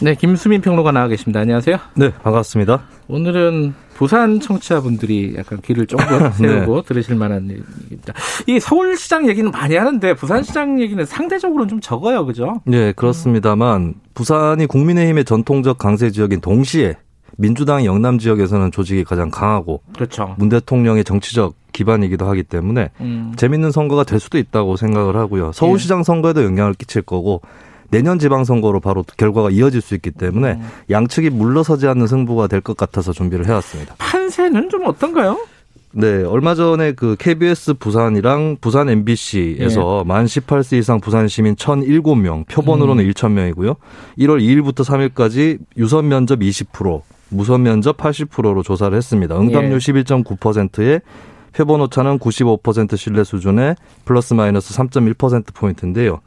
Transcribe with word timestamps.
네, 0.00 0.14
김수민 0.14 0.60
평론가 0.60 0.92
나와 0.92 1.08
계십니다. 1.08 1.40
안녕하세요. 1.40 1.76
네, 1.94 2.12
반갑습니다. 2.22 2.82
오늘은 3.08 3.74
부산 3.94 4.38
청취자분들이 4.38 5.34
약간 5.36 5.60
귀를 5.60 5.86
쫑긋 5.86 6.34
세우고 6.38 6.76
네. 6.76 6.82
들으실 6.86 7.16
만한 7.16 7.50
얘기입니다. 7.50 8.14
이 8.46 8.60
서울시장 8.60 9.28
얘기는 9.28 9.50
많이 9.50 9.74
하는데 9.74 10.14
부산시장 10.14 10.80
얘기는 10.80 11.04
상대적으로는 11.04 11.68
좀 11.68 11.80
적어요, 11.80 12.24
그죠? 12.24 12.60
네, 12.64 12.92
그렇습니다만 12.92 13.94
부산이 14.14 14.66
국민의힘의 14.66 15.24
전통적 15.24 15.78
강세 15.78 16.10
지역인 16.10 16.40
동시에 16.40 16.94
민주당 17.36 17.84
영남 17.84 18.18
지역에서는 18.18 18.70
조직이 18.70 19.02
가장 19.02 19.30
강하고 19.30 19.82
그렇죠. 19.94 20.36
문 20.38 20.48
대통령의 20.48 21.02
정치적 21.02 21.54
기반이기도 21.72 22.26
하기 22.28 22.44
때문에 22.44 22.90
음. 23.00 23.32
재밌는 23.36 23.72
선거가 23.72 24.04
될 24.04 24.20
수도 24.20 24.38
있다고 24.38 24.76
생각을 24.76 25.16
하고요. 25.16 25.50
서울시장 25.52 26.00
예. 26.00 26.02
선거에도 26.04 26.44
영향을 26.44 26.74
끼칠 26.74 27.02
거고 27.02 27.42
내년 27.90 28.18
지방선거로 28.18 28.80
바로 28.80 29.04
결과가 29.16 29.50
이어질 29.50 29.80
수 29.80 29.94
있기 29.94 30.10
때문에 30.10 30.52
음. 30.52 30.68
양측이 30.90 31.30
물러서지 31.30 31.86
않는 31.88 32.06
승부가 32.06 32.46
될 32.46 32.60
것 32.60 32.76
같아서 32.76 33.12
준비를 33.12 33.46
해왔습니다. 33.46 33.94
판세는 33.98 34.68
좀 34.68 34.84
어떤가요? 34.86 35.38
네, 35.92 36.22
얼마 36.22 36.54
전에 36.54 36.92
그 36.92 37.16
KBS 37.18 37.74
부산이랑 37.74 38.58
부산 38.60 38.90
MBC에서 38.90 40.02
예. 40.04 40.08
만 40.08 40.26
18세 40.26 40.76
이상 40.78 41.00
부산 41.00 41.28
시민 41.28 41.54
1,007명, 41.54 42.46
표본으로는 42.48 43.04
음. 43.04 43.10
1,000명이고요. 43.10 43.76
1월 44.18 44.40
2일부터 44.42 44.84
3일까지 44.84 45.58
유선 45.78 46.08
면접 46.08 46.40
20%, 46.40 47.00
무선 47.30 47.62
면접 47.62 47.96
80%로 47.96 48.62
조사를 48.62 48.94
했습니다. 48.96 49.38
응답률 49.40 49.74
예. 49.74 49.78
11.9%에 49.78 51.00
표본 51.52 51.80
오차는 51.80 52.18
95% 52.18 52.96
신뢰 52.98 53.24
수준의 53.24 53.76
플러스 54.04 54.34
마이너스 54.34 54.74
3.1% 54.74 55.54
포인트인데요. 55.54 56.20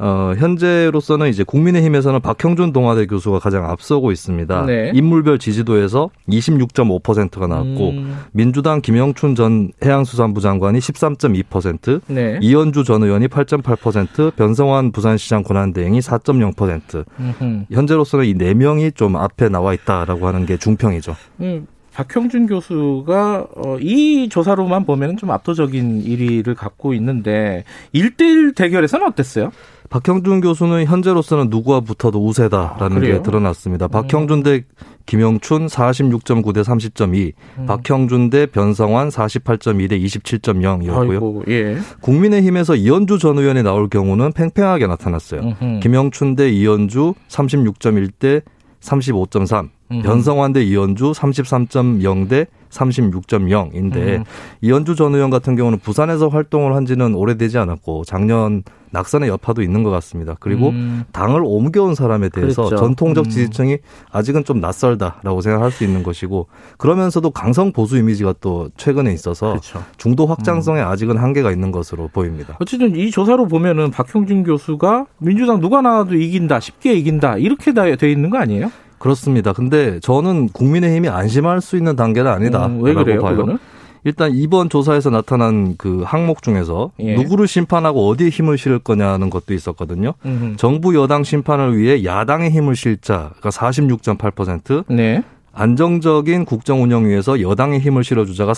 어, 0.00 0.32
현재로서는 0.38 1.28
이제 1.28 1.42
국민의힘에서는 1.44 2.20
박형준 2.20 2.72
동아대 2.72 3.06
교수가 3.06 3.40
가장 3.40 3.68
앞서고 3.68 4.12
있습니다. 4.12 4.64
네. 4.66 4.92
인물별 4.94 5.38
지지도에서 5.38 6.10
26.5%가 6.28 7.46
나왔고 7.46 7.90
음. 7.90 8.16
민주당 8.32 8.80
김영춘 8.80 9.34
전 9.34 9.70
해양수산부 9.84 10.40
장관이 10.40 10.78
13.2%, 10.78 12.00
네. 12.06 12.38
이현주 12.40 12.84
전 12.84 13.02
의원이 13.02 13.28
8.8%, 13.28 14.34
변성환 14.36 14.92
부산시장 14.92 15.42
권한대행이 15.42 15.98
4.0%. 16.00 17.04
음흠. 17.20 17.64
현재로서는 17.70 18.24
이 18.26 18.34
네 18.38 18.54
명이 18.54 18.92
좀 18.92 19.16
앞에 19.16 19.48
나와 19.48 19.74
있다라고 19.74 20.28
하는 20.28 20.46
게 20.46 20.56
중평이죠. 20.56 21.16
음. 21.40 21.66
박형준 21.98 22.46
교수가 22.46 23.48
어, 23.56 23.76
이 23.80 24.28
조사로만 24.28 24.86
보면 24.86 25.16
좀 25.16 25.32
압도적인 25.32 26.04
1위를 26.04 26.54
갖고 26.54 26.94
있는데 26.94 27.64
1대1 27.92 28.54
대결에서는 28.54 29.04
어땠어요? 29.04 29.50
박형준 29.90 30.40
교수는 30.40 30.84
현재로서는 30.84 31.48
누구와 31.50 31.80
붙어도 31.80 32.24
우세다라는 32.24 32.98
아, 32.98 33.00
게 33.00 33.22
드러났습니다. 33.22 33.86
음. 33.86 33.90
박형준 33.90 34.44
대 34.44 34.62
김영춘 35.06 35.66
46.9 35.66 36.54
대 36.54 36.60
30.2, 36.60 37.32
음. 37.58 37.66
박형준 37.66 38.30
대 38.30 38.46
변성환 38.46 39.08
48.2 39.08 39.90
대 39.90 39.98
27.0이었고요. 39.98 41.10
아이고, 41.10 41.44
예. 41.48 41.78
국민의힘에서 42.00 42.76
이현주 42.76 43.18
전 43.18 43.38
의원이 43.38 43.64
나올 43.64 43.88
경우는 43.88 44.34
팽팽하게 44.34 44.86
나타났어요. 44.86 45.40
음흠. 45.40 45.80
김영춘 45.80 46.36
대 46.36 46.48
이현주 46.48 47.14
36.1 47.28 48.12
대 48.20 48.42
35.3, 48.82 49.70
음. 49.90 50.02
변성환 50.02 50.52
대 50.52 50.62
이현주 50.62 51.12
33.0 51.12 52.28
대 52.28 52.46
36.0인데 52.70 53.96
음. 53.96 54.24
이현주 54.60 54.94
전 54.94 55.14
의원 55.14 55.30
같은 55.30 55.56
경우는 55.56 55.78
부산에서 55.78 56.28
활동을 56.28 56.74
한 56.74 56.86
지는 56.86 57.14
오래되지 57.14 57.58
않았고 57.58 58.04
작년 58.04 58.62
낙선의 58.90 59.28
여파도 59.28 59.62
있는 59.62 59.82
것 59.82 59.90
같습니다. 59.90 60.34
그리고 60.40 60.70
음. 60.70 61.04
당을 61.12 61.42
옮겨온 61.44 61.94
사람에 61.94 62.30
대해서 62.30 62.64
그렇죠. 62.64 62.76
전통적 62.76 63.26
음. 63.26 63.30
지지층이 63.30 63.78
아직은 64.10 64.44
좀 64.44 64.60
낯설다라고 64.60 65.40
생각할 65.40 65.70
수 65.70 65.84
있는 65.84 66.02
것이고 66.02 66.46
그러면서도 66.78 67.30
강성 67.30 67.72
보수 67.72 67.98
이미지가 67.98 68.34
또 68.40 68.70
최근에 68.76 69.12
있어서 69.12 69.50
그렇죠. 69.50 69.82
중도 69.96 70.26
확장성에 70.26 70.80
음. 70.80 70.86
아직은 70.86 71.18
한계가 71.18 71.52
있는 71.52 71.70
것으로 71.70 72.08
보입니다. 72.08 72.56
어쨌든 72.60 72.96
이 72.96 73.10
조사로 73.10 73.46
보면은 73.46 73.90
박형준 73.90 74.44
교수가 74.44 75.06
민주당 75.18 75.60
누가 75.60 75.82
나와도 75.82 76.14
이긴다, 76.14 76.60
쉽게 76.60 76.94
이긴다 76.94 77.38
이렇게 77.38 77.72
돼 77.72 78.10
있는 78.10 78.30
거 78.30 78.38
아니에요? 78.38 78.70
그렇습니다. 78.98 79.52
근데 79.52 80.00
저는 80.00 80.48
국민의힘이 80.48 81.08
안심할 81.08 81.60
수 81.60 81.76
있는 81.76 81.96
단계는 81.96 82.30
아니다. 82.30 82.66
음, 82.66 82.82
왜 82.82 82.94
그래요? 82.94 83.20
봐요. 83.20 83.36
그거는? 83.36 83.58
일단 84.04 84.32
이번 84.32 84.68
조사에서 84.70 85.10
나타난 85.10 85.76
그 85.76 86.02
항목 86.06 86.42
중에서 86.42 86.92
예. 87.00 87.14
누구를 87.16 87.46
심판하고 87.46 88.08
어디에 88.08 88.28
힘을 88.28 88.56
실을 88.56 88.78
거냐는 88.78 89.28
것도 89.28 89.54
있었거든요. 89.54 90.14
음흠. 90.24 90.56
정부 90.56 90.94
여당 90.94 91.24
심판을 91.24 91.76
위해 91.76 92.04
야당의 92.04 92.50
힘을 92.50 92.76
실자가 92.76 93.50
46.8%, 93.50 94.84
네. 94.88 95.22
안정적인 95.52 96.44
국정 96.44 96.82
운영 96.82 97.06
위해서 97.06 97.40
여당의 97.40 97.80
힘을 97.80 98.04
실어주자가 98.04 98.52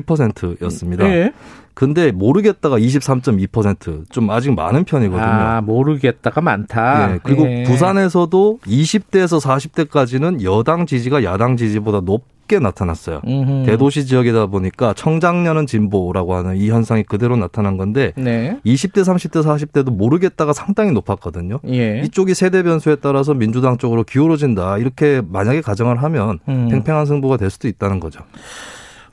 30.1%였습니다. 0.00 1.06
네. 1.06 1.32
근데 1.74 2.12
모르겠다가 2.12 2.78
23.2%좀 2.78 4.30
아직 4.30 4.54
많은 4.54 4.84
편이거든요. 4.84 5.24
아, 5.24 5.60
모르겠다가 5.62 6.40
많다. 6.40 7.06
네, 7.08 7.18
그리고 7.22 7.46
예. 7.50 7.62
부산에서도 7.62 8.58
20대에서 8.66 9.40
40대까지는 9.40 10.42
여당 10.42 10.84
지지가 10.84 11.24
야당 11.24 11.56
지지보다 11.56 12.00
높게 12.00 12.58
나타났어요. 12.58 13.22
음흠. 13.26 13.64
대도시 13.64 14.04
지역이다 14.04 14.46
보니까 14.46 14.92
청장년은 14.92 15.66
진보라고 15.66 16.34
하는 16.34 16.56
이 16.56 16.68
현상이 16.68 17.04
그대로 17.04 17.36
나타난 17.36 17.78
건데 17.78 18.12
네. 18.16 18.58
20대, 18.66 18.98
30대, 18.98 19.42
40대도 19.42 19.90
모르겠다가 19.92 20.52
상당히 20.52 20.92
높았거든요. 20.92 21.60
예. 21.68 22.02
이쪽이 22.04 22.34
세대 22.34 22.62
변수에 22.62 22.96
따라서 22.96 23.32
민주당 23.32 23.78
쪽으로 23.78 24.04
기울어진다. 24.04 24.76
이렇게 24.76 25.22
만약에 25.26 25.62
가정을 25.62 26.02
하면 26.02 26.38
음. 26.48 26.68
팽팽한 26.70 27.06
승부가 27.06 27.38
될 27.38 27.48
수도 27.48 27.66
있다는 27.66 27.98
거죠. 27.98 28.20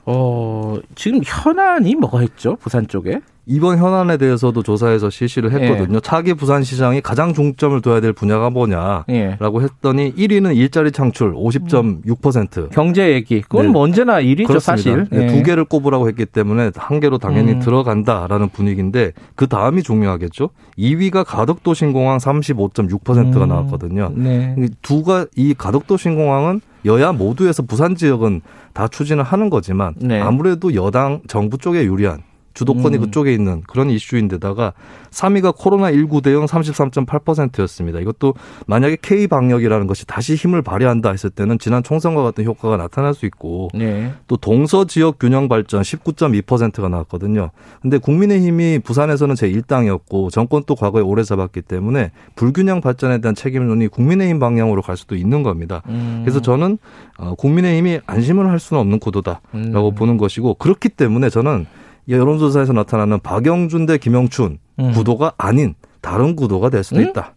어, 0.06 0.78
지금 0.94 1.20
현안이 1.24 1.94
뭐가 1.96 2.22
있죠? 2.22 2.56
부산 2.56 2.88
쪽에? 2.88 3.20
이번 3.46 3.78
현안에 3.78 4.16
대해서도 4.16 4.62
조사해서 4.62 5.10
실시를 5.10 5.50
했거든요. 5.52 5.96
예. 5.96 6.00
차기 6.00 6.34
부산시장이 6.34 7.00
가장 7.00 7.34
중점을 7.34 7.80
둬야 7.80 8.00
될 8.00 8.12
분야가 8.12 8.48
뭐냐라고 8.50 9.06
예. 9.10 9.64
했더니 9.64 10.14
1위는 10.14 10.54
일자리 10.54 10.92
창출 10.92 11.34
50.6%. 11.34 12.70
경제 12.70 13.12
얘기. 13.12 13.40
그건 13.40 13.66
네. 13.66 13.72
뭐 13.72 13.82
언제나 13.82 14.20
1위죠, 14.22 14.46
그렇습니다. 14.46 14.60
사실. 14.60 15.06
네. 15.10 15.26
두 15.26 15.42
개를 15.42 15.64
꼽으라고 15.64 16.06
했기 16.06 16.26
때문에 16.26 16.70
한 16.76 17.00
개로 17.00 17.18
당연히 17.18 17.54
음. 17.54 17.58
들어간다라는 17.58 18.50
분위기인데 18.50 19.12
그 19.34 19.48
다음이 19.48 19.82
중요하겠죠. 19.82 20.50
2위가 20.78 21.24
가덕도 21.26 21.74
신공항 21.74 22.18
35.6%가 22.18 23.44
음. 23.44 23.48
나왔거든요. 23.48 24.12
네. 24.14 24.54
두가 24.82 25.26
이 25.34 25.54
가덕도 25.54 25.96
신공항은 25.96 26.60
여야 26.84 27.12
모두에서 27.12 27.62
부산 27.62 27.94
지역은 27.94 28.40
다 28.72 28.88
추진을 28.88 29.22
하는 29.22 29.50
거지만 29.50 29.94
네. 29.98 30.20
아무래도 30.20 30.74
여당 30.74 31.20
정부 31.28 31.58
쪽에 31.58 31.84
유리한 31.84 32.22
주도권이 32.60 32.98
음. 32.98 33.00
그쪽에 33.00 33.32
있는 33.32 33.62
그런 33.66 33.88
이슈인데다가 33.88 34.74
3위가 35.10 35.56
코로나19 35.56 36.22
대응 36.22 36.44
33.8%였습니다. 36.44 38.00
이것도 38.00 38.34
만약에 38.66 38.98
K 39.00 39.28
방역이라는 39.28 39.86
것이 39.86 40.06
다시 40.06 40.34
힘을 40.34 40.60
발휘한다 40.60 41.10
했을 41.10 41.30
때는 41.30 41.58
지난 41.58 41.82
총선과 41.82 42.22
같은 42.22 42.44
효과가 42.44 42.76
나타날 42.76 43.14
수 43.14 43.24
있고 43.24 43.70
네. 43.72 44.12
또 44.26 44.36
동서 44.36 44.84
지역 44.84 45.18
균형 45.18 45.48
발전 45.48 45.80
19.2%가 45.80 46.88
나왔거든요. 46.90 47.50
근데 47.80 47.96
국민의힘이 47.96 48.80
부산에서는 48.80 49.34
제1당이었고 49.36 50.30
정권 50.30 50.62
또 50.66 50.74
과거에 50.74 51.02
오래 51.02 51.22
잡았기 51.22 51.62
때문에 51.62 52.10
불균형 52.36 52.82
발전에 52.82 53.22
대한 53.22 53.34
책임론이 53.34 53.88
국민의힘 53.88 54.38
방향으로 54.38 54.82
갈 54.82 54.98
수도 54.98 55.16
있는 55.16 55.42
겁니다. 55.42 55.82
음. 55.88 56.20
그래서 56.24 56.40
저는 56.40 56.76
어, 57.16 57.34
국민의힘이 57.36 58.00
안심을 58.06 58.50
할 58.50 58.58
수는 58.58 58.82
없는 58.82 58.98
구도다라고 58.98 59.88
음. 59.88 59.94
보는 59.94 60.18
것이고 60.18 60.54
그렇기 60.54 60.90
때문에 60.90 61.30
저는 61.30 61.66
여론조사에서 62.10 62.72
나타나는 62.72 63.20
박영준 63.20 63.86
대 63.86 63.98
김영춘 63.98 64.58
음. 64.80 64.92
구도가 64.92 65.32
아닌 65.38 65.74
다른 66.00 66.36
구도가 66.36 66.70
될 66.70 66.82
수도 66.82 67.00
음? 67.00 67.08
있다. 67.08 67.34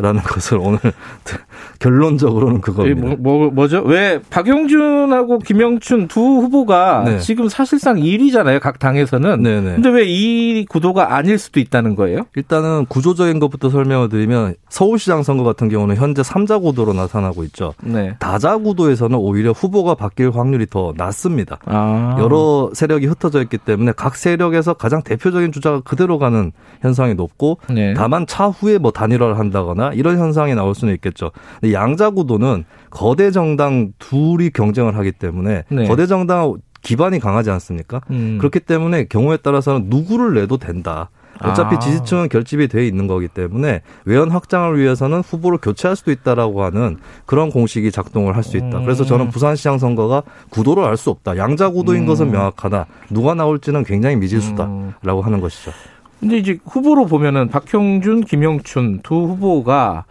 라는 0.00 0.20
것을 0.24 0.58
오늘 0.58 0.78
결론적으로는 1.78 2.60
그겁니다. 2.60 3.00
뭐, 3.00 3.16
뭐, 3.38 3.50
뭐죠? 3.50 3.82
왜 3.82 4.20
박용준하고 4.30 5.38
김영춘 5.40 6.08
두 6.08 6.20
후보가 6.20 7.04
네. 7.06 7.18
지금 7.18 7.48
사실상 7.48 7.96
1위잖아요. 7.96 8.60
각 8.60 8.78
당에서는. 8.78 9.42
네네. 9.42 9.74
근데 9.76 9.88
왜 9.88 10.10
이 10.10 10.66
구도가 10.68 11.14
아닐 11.14 11.38
수도 11.38 11.60
있다는 11.60 11.94
거예요? 11.94 12.26
일단은 12.34 12.86
구조적인 12.86 13.38
것부터 13.38 13.70
설명을 13.70 14.08
드리면 14.08 14.54
서울시장 14.68 15.22
선거 15.22 15.44
같은 15.44 15.68
경우는 15.68 15.96
현재 15.96 16.22
3자 16.22 16.60
구도로 16.60 16.92
나타나고 16.92 17.44
있죠. 17.44 17.74
네. 17.82 18.16
다자 18.18 18.58
구도에서는 18.58 19.16
오히려 19.16 19.52
후보가 19.52 19.94
바뀔 19.94 20.30
확률이 20.30 20.66
더 20.66 20.92
낮습니다. 20.96 21.58
아. 21.64 22.16
여러 22.18 22.70
세력이 22.74 23.06
흩어져 23.06 23.40
있기 23.42 23.58
때문에 23.58 23.92
각 23.96 24.16
세력에서 24.16 24.74
가장 24.74 25.02
대표적인 25.02 25.52
주자가 25.52 25.80
그대로 25.80 26.18
가는 26.18 26.52
현상이 26.82 27.14
높고 27.14 27.58
네. 27.70 27.94
다만 27.94 28.26
차후에 28.26 28.78
뭐 28.78 28.90
단일화를 28.90 29.38
한다거나 29.38 29.89
이런 29.94 30.18
현상이 30.18 30.54
나올 30.54 30.74
수는 30.74 30.94
있겠죠. 30.94 31.30
양자 31.72 32.10
구도는 32.10 32.64
거대 32.90 33.30
정당 33.30 33.92
둘이 33.98 34.50
경쟁을 34.50 34.96
하기 34.96 35.12
때문에 35.12 35.64
네. 35.68 35.88
거대 35.88 36.06
정당 36.06 36.56
기반이 36.82 37.18
강하지 37.20 37.50
않습니까? 37.50 38.00
음. 38.10 38.38
그렇기 38.38 38.60
때문에 38.60 39.04
경우에 39.04 39.36
따라서는 39.36 39.86
누구를 39.88 40.34
내도 40.34 40.56
된다. 40.56 41.10
어차피 41.42 41.76
아. 41.76 41.78
지지층은 41.78 42.28
결집이 42.28 42.68
돼 42.68 42.86
있는 42.86 43.06
거기 43.06 43.26
때문에 43.26 43.80
외연 44.04 44.30
확장을 44.30 44.78
위해서는 44.78 45.20
후보를 45.20 45.56
교체할 45.56 45.96
수도 45.96 46.10
있다라고 46.12 46.62
하는 46.64 46.98
그런 47.24 47.50
공식이 47.50 47.90
작동을 47.92 48.36
할 48.36 48.42
수 48.42 48.58
있다. 48.58 48.78
음. 48.78 48.84
그래서 48.84 49.04
저는 49.04 49.30
부산시장 49.30 49.78
선거가 49.78 50.22
구도를 50.50 50.84
알 50.84 50.98
수 50.98 51.08
없다. 51.08 51.38
양자 51.38 51.70
구도인 51.70 52.02
음. 52.02 52.06
것은 52.06 52.30
명확하다. 52.30 52.86
누가 53.10 53.34
나올지는 53.34 53.84
굉장히 53.84 54.16
미지수다라고 54.16 55.20
음. 55.20 55.24
하는 55.24 55.40
것이죠. 55.40 55.70
근데 56.20 56.36
이제 56.36 56.58
후보로 56.64 57.06
보면은 57.06 57.48
박형준, 57.48 58.22
김영춘 58.22 59.00
두 59.02 59.14
후보가 59.14 60.04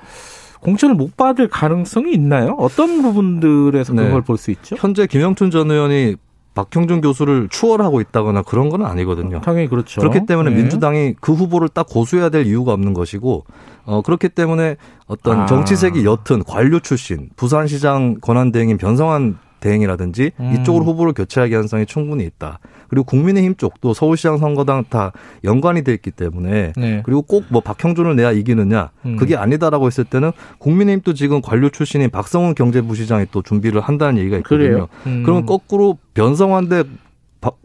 공천을 0.60 0.96
못 0.96 1.16
받을 1.16 1.48
가능성이 1.48 2.14
있나요? 2.14 2.56
어떤 2.58 3.02
부분들에서 3.02 3.94
네. 3.94 4.06
그걸 4.06 4.22
볼수 4.22 4.52
있죠? 4.52 4.76
현재 4.78 5.08
김영춘 5.08 5.52
전 5.52 5.72
의원이 5.72 6.16
박형준 6.56 7.02
교수를 7.02 7.48
추월하고 7.50 8.02
있다거나 8.02 8.42
그런 8.42 8.70
건 8.70 8.86
아니거든요. 8.86 9.40
당연히 9.42 9.70
그렇죠. 9.70 10.02
그렇기 10.02 10.26
때문에 10.26 10.50
네. 10.50 10.58
민주당이 10.58 11.16
그 11.22 11.34
후보를 11.34 11.70
딱 11.70 11.88
고수해야 11.88 12.30
될 12.30 12.46
이유가 12.48 12.74
없는 12.74 12.94
것이고, 12.94 13.46
어, 13.86 14.02
그렇기 14.02 14.30
때문에 14.30 14.76
어떤 15.08 15.42
아. 15.42 15.46
정치색이 15.46 16.04
옅은 16.04 16.44
관료 16.46 16.80
출신, 16.80 17.30
부산시장 17.38 18.16
권한대행인 18.20 18.78
변성환 18.78 19.38
대행이라든지 19.60 20.32
음. 20.40 20.56
이쪽으로 20.56 20.86
후보를 20.86 21.14
교체할 21.14 21.50
가능성이 21.50 21.86
충분히 21.86 22.24
있다. 22.26 22.60
그리고 22.88 23.04
국민의힘 23.06 23.56
쪽도 23.56 23.94
서울시장 23.94 24.38
선거당 24.38 24.84
다 24.90 25.12
연관이 25.44 25.84
돼 25.84 25.94
있기 25.94 26.12
때문에 26.12 26.74
네. 26.76 27.02
그리고 27.06 27.22
꼭 27.22 27.44
뭐 27.50 27.62
박형준을 27.62 28.16
내야 28.16 28.32
이기느냐 28.32 28.92
음. 29.06 29.16
그게 29.16 29.36
아니다라고 29.36 29.88
했을 29.88 30.04
때는 30.04 30.32
국민의힘도 30.60 31.14
지금 31.14 31.42
관료 31.42 31.70
출신인 31.70 32.10
박성훈 32.10 32.54
경제부시장이 32.56 33.28
또 33.32 33.42
준비를 33.42 33.82
한다는 33.82 34.20
얘기가 34.20 34.38
있거든요. 34.38 34.88
음. 35.08 35.24
그러면 35.24 35.46
거꾸로 35.46 35.98
변성환 36.14 36.70
대 36.70 36.84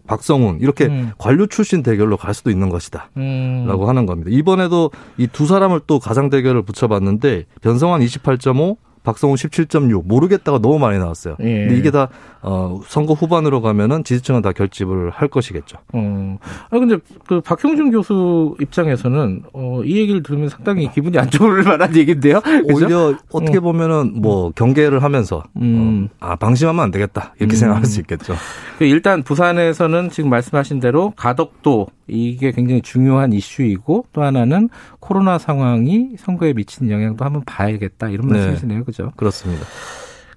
박성훈 0.06 0.58
이렇게 0.61 0.87
음. 0.87 1.11
관료 1.19 1.46
출신 1.46 1.82
대결로 1.82 2.17
갈 2.17 2.32
수도 2.35 2.50
있는 2.50 2.69
것이다. 2.69 3.11
음. 3.17 3.64
라고 3.67 3.88
하는 3.88 4.06
겁니다. 4.06 4.31
이번에도 4.32 4.91
이 5.19 5.26
두 5.26 5.46
사람을 5.46 5.81
또 5.87 5.99
가상 5.99 6.31
대결을 6.31 6.62
붙여봤는데 6.62 7.44
변성환 7.61 8.00
28.5 8.00 8.76
박성훈 9.05 9.37
17.6 9.37 10.06
모르겠다가 10.06 10.59
너무 10.59 10.79
많이 10.79 10.99
나왔어요. 10.99 11.37
예. 11.41 11.67
근데 11.67 11.77
이게 11.77 11.91
다 11.91 12.09
어, 12.43 12.81
선거 12.87 13.12
후반으로 13.15 13.61
가면은 13.61 14.03
지지층은 14.03 14.43
다 14.43 14.53
결집을 14.53 15.11
할 15.11 15.29
것이겠죠. 15.29 15.79
어. 15.93 16.39
아 16.71 16.79
근데 16.79 16.97
그 17.27 17.41
박형준 17.41 17.91
교수 17.91 18.56
입장에서는 18.61 19.43
어, 19.53 19.83
이 19.85 19.99
얘기를 19.99 20.23
들으면 20.23 20.49
상당히 20.49 20.91
기분이 20.91 21.19
안 21.19 21.31
좋을 21.31 21.62
만한 21.65 21.95
얘기인데요. 21.95 22.43
오히려 22.65 23.15
어떻게 23.31 23.59
어. 23.59 23.61
보면은 23.61 24.21
뭐 24.21 24.51
경계를 24.51 25.03
하면서 25.03 25.43
음. 25.56 26.09
어, 26.21 26.27
아 26.27 26.37
방심하면 26.37 26.83
안 26.83 26.91
되겠다 26.91 27.35
이렇게 27.39 27.56
음. 27.56 27.59
생각할 27.59 27.85
수 27.85 28.01
있겠죠. 28.01 28.35
그 28.79 28.85
일단 28.85 29.23
부산에서는 29.23 30.11
지금 30.11 30.31
말씀하신 30.31 30.81
대로 30.81 31.12
가덕도 31.17 31.87
이게 32.06 32.53
굉장히 32.53 32.83
중요한 32.83 33.33
이슈이고 33.33 34.06
또 34.12 34.23
하나는 34.23 34.69
코로나 35.01 35.39
상황이 35.39 36.17
선거에 36.19 36.53
미치는 36.53 36.91
영향도 36.93 37.25
한번 37.25 37.43
봐야겠다 37.45 38.09
이런 38.09 38.29
네. 38.29 38.35
말씀이시네요, 38.35 38.85
그죠? 38.94 39.12
그렇습니다. 39.17 39.64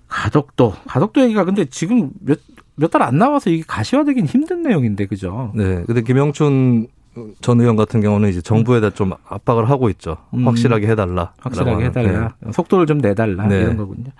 가덕도 0.07 0.73
가덕도 0.87 1.21
얘기가 1.21 1.43
근데 1.43 1.65
지금 1.65 2.09
몇 2.21 2.39
몇 2.79 2.91
달 2.91 3.01
안 3.01 3.17
나와서 3.17 3.49
이게 3.49 3.63
가시화되긴 3.67 4.25
힘든 4.27 4.61
내용인데 4.61 5.07
그죠? 5.07 5.51
네. 5.55 5.83
근데 5.87 6.01
김영춘 6.01 6.87
전 7.41 7.59
의원 7.59 7.75
같은 7.75 8.01
경우는 8.01 8.29
이제 8.29 8.39
정부에다 8.41 8.91
좀 8.91 9.13
압박을 9.27 9.67
하고 9.67 9.89
있죠. 9.89 10.17
음. 10.35 10.47
확실하게 10.47 10.85
해달라. 10.87 11.33
확실하게 11.39 11.85
해달라. 11.85 12.35
네. 12.39 12.51
속도를 12.51 12.85
좀 12.85 12.99
내달라 12.99 13.47
네. 13.47 13.61
이런 13.61 13.77
거군요. 13.77 14.11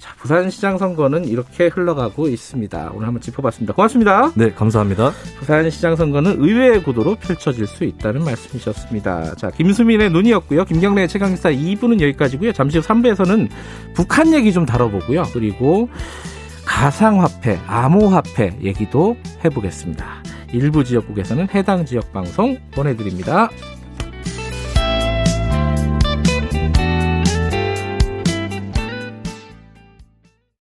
자, 0.00 0.14
부산시장 0.16 0.78
선거는 0.78 1.26
이렇게 1.26 1.66
흘러가고 1.66 2.26
있습니다. 2.26 2.92
오늘 2.94 3.06
한번 3.06 3.20
짚어봤습니다. 3.20 3.74
고맙습니다. 3.74 4.32
네, 4.34 4.50
감사합니다. 4.50 5.12
부산시장 5.38 5.94
선거는 5.94 6.42
의외의 6.42 6.82
구도로 6.82 7.16
펼쳐질 7.16 7.66
수 7.66 7.84
있다는 7.84 8.24
말씀이셨습니다. 8.24 9.34
자, 9.34 9.50
김수민의 9.50 10.08
눈이었고요. 10.10 10.64
김경래의 10.64 11.06
최강기사 11.06 11.50
2부는 11.50 12.00
여기까지고요. 12.00 12.52
잠시 12.52 12.78
후 12.78 12.84
3부에서는 12.84 13.50
북한 13.92 14.32
얘기 14.32 14.54
좀 14.54 14.64
다뤄보고요. 14.64 15.24
그리고 15.34 15.90
가상화폐, 16.64 17.58
암호화폐 17.66 18.56
얘기도 18.62 19.18
해보겠습니다. 19.44 20.22
일부 20.54 20.82
지역국에서는 20.82 21.48
해당 21.54 21.84
지역 21.84 22.10
방송 22.10 22.56
보내드립니다. 22.70 23.50